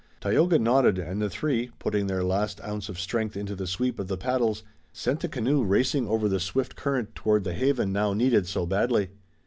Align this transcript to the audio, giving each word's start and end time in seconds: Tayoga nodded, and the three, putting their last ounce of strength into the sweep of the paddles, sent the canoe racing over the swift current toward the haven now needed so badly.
Tayoga 0.19 0.57
nodded, 0.57 0.97
and 0.97 1.21
the 1.21 1.29
three, 1.29 1.69
putting 1.77 2.07
their 2.07 2.23
last 2.23 2.59
ounce 2.63 2.89
of 2.89 2.99
strength 2.99 3.37
into 3.37 3.55
the 3.55 3.67
sweep 3.67 3.99
of 3.99 4.07
the 4.07 4.17
paddles, 4.17 4.63
sent 4.91 5.19
the 5.19 5.27
canoe 5.29 5.63
racing 5.63 6.07
over 6.07 6.27
the 6.27 6.39
swift 6.39 6.75
current 6.75 7.13
toward 7.13 7.43
the 7.43 7.53
haven 7.53 7.93
now 7.93 8.11
needed 8.11 8.47
so 8.47 8.65
badly. 8.65 9.11